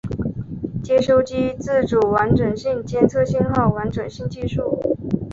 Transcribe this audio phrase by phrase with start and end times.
[0.81, 4.97] 接收机自主完整性监测信号完整性的技术。